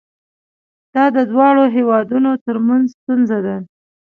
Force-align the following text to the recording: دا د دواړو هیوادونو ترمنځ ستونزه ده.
دا 0.93 1.05
د 1.15 1.17
دواړو 1.31 1.63
هیوادونو 1.75 2.31
ترمنځ 2.45 2.85
ستونزه 2.97 3.37
ده. 3.45 3.57